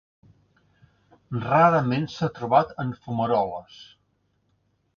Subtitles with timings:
[1.43, 3.79] Rarament s'ha trobat en fumaroles.